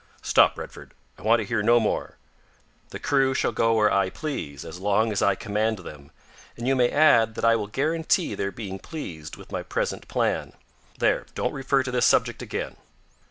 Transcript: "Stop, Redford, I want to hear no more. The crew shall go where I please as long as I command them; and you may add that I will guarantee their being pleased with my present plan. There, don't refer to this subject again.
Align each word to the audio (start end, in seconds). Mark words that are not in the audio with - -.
"Stop, 0.23 0.57
Redford, 0.57 0.95
I 1.19 1.21
want 1.21 1.41
to 1.41 1.45
hear 1.45 1.61
no 1.61 1.79
more. 1.79 2.17
The 2.89 2.97
crew 2.97 3.35
shall 3.35 3.51
go 3.51 3.75
where 3.75 3.93
I 3.93 4.09
please 4.09 4.65
as 4.65 4.79
long 4.79 5.11
as 5.11 5.21
I 5.21 5.35
command 5.35 5.77
them; 5.77 6.09
and 6.57 6.67
you 6.67 6.75
may 6.75 6.89
add 6.89 7.35
that 7.35 7.45
I 7.45 7.55
will 7.55 7.67
guarantee 7.67 8.33
their 8.33 8.51
being 8.51 8.79
pleased 8.79 9.35
with 9.35 9.51
my 9.51 9.61
present 9.61 10.07
plan. 10.07 10.53
There, 10.97 11.27
don't 11.35 11.53
refer 11.53 11.83
to 11.83 11.91
this 11.91 12.07
subject 12.07 12.41
again. 12.41 12.77